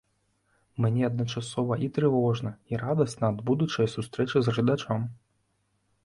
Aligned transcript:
Мне 0.83 1.01
адначасова 1.09 1.73
і 1.87 1.89
трывожна, 1.97 2.53
і 2.73 2.79
радасна 2.83 3.29
ад 3.33 3.43
будучай 3.49 3.91
сустрэчы 3.95 4.37
з 4.47 4.55
гледачом. 4.57 5.05